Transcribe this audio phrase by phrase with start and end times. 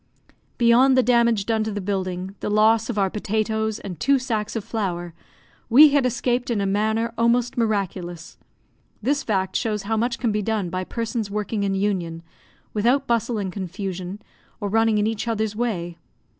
[0.57, 4.55] Beyond the damage done to the building, the loss of our potatoes and two sacks
[4.55, 5.13] of flour,
[5.69, 8.39] we had escaped in a manner almost miraculous.
[9.03, 12.23] This fact shows how much can be done by persons working in union,
[12.73, 14.19] without bustle and confusion,
[14.59, 15.99] or running in each other's way.